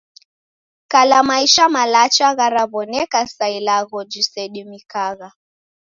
Kala 0.91 1.19
maisha 1.29 1.65
malacha 1.75 2.27
gharaw'oneka 2.37 3.19
sa 3.35 3.45
ilagho 3.57 3.99
jisedimikagha. 4.11 5.29